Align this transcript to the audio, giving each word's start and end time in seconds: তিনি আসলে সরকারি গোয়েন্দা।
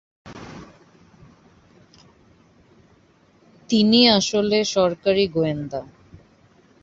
তিনি 3.69 3.99
আসলে 4.09 4.57
সরকারি 4.75 5.23
গোয়েন্দা। 5.27 5.81